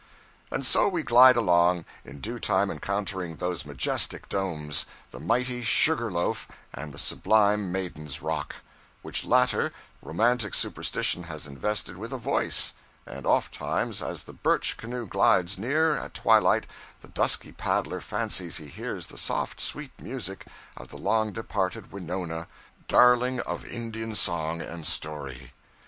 [0.49, 6.09] 'And so we glide along; in due time encountering those majestic domes, the mighty Sugar
[6.11, 8.55] Loaf, and the sublime Maiden's Rock
[9.03, 12.73] which latter, romantic superstition has invested with a voice;
[13.05, 16.65] and oft times as the birch canoe glides near, at twilight,
[17.03, 22.47] the dusky paddler fancies he hears the soft sweet music of the long departed Winona,
[22.87, 25.53] darling of Indian song and story.